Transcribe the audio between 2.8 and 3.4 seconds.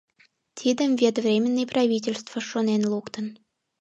луктын.